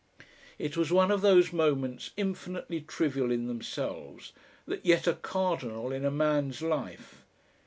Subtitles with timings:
[0.57, 4.33] It was one of those moments infinitely trivial in themselves,
[4.65, 7.23] that yet are cardinal in a man's life.